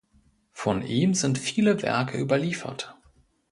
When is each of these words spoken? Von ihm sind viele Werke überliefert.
Von 0.51 0.81
ihm 0.83 1.13
sind 1.13 1.37
viele 1.37 1.83
Werke 1.83 2.17
überliefert. 2.17 2.95